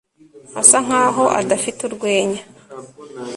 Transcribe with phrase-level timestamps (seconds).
[0.61, 2.41] asa nkaho adafite urwenya